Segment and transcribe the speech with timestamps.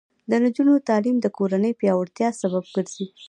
[0.29, 3.05] د نجونو تعلیم د کورنۍ پیاوړتیا سبب ګرځي.